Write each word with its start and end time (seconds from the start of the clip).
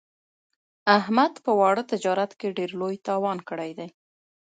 احمد 0.97 1.33
په 1.45 1.51
واړه 1.59 1.83
تجارت 1.91 2.31
کې 2.39 2.55
ډېر 2.57 2.71
لوی 2.81 2.95
تاوان 3.07 3.37
کړی 3.49 3.71
دی. 3.79 3.87